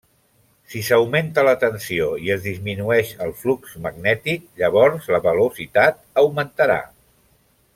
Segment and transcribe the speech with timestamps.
[0.73, 6.81] Si s'augmenta la tensió i es disminueix el flux magnètic llavors la velocitat augmentarà.